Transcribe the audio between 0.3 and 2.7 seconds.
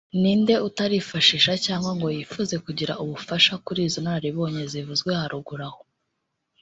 nde utarifashisha cyangwa ngo yifuze